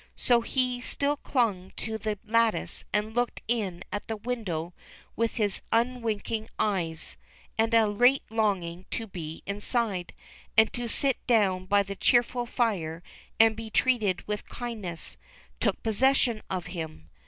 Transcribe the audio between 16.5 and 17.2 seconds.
him.